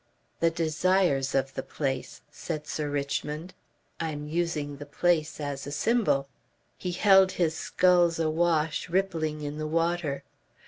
"The 0.39 0.49
desires 0.49 1.35
of 1.35 1.53
the 1.53 1.61
place," 1.61 2.21
said 2.31 2.65
Sir 2.65 2.89
Richmond. 2.89 3.53
"I'm 3.99 4.25
using 4.25 4.77
the 4.77 4.87
place 4.87 5.39
as 5.39 5.67
a 5.67 5.71
symbol." 5.71 6.27
He 6.75 6.91
held 6.93 7.33
his 7.33 7.55
sculls 7.55 8.17
awash, 8.17 8.89
rippling 8.89 9.41
in 9.41 9.59
the 9.59 9.67
water. 9.67 10.23